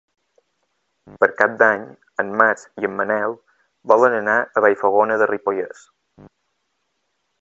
Per 1.23 1.27
Cap 1.41 1.51
d'Any 1.59 1.83
en 2.23 2.31
Max 2.41 2.63
i 2.83 2.89
en 2.89 2.95
Manel 3.01 3.37
volen 3.93 4.17
anar 4.21 4.39
a 4.61 4.65
Vallfogona 4.67 5.19
de 5.25 5.29
Ripollès. 5.33 5.85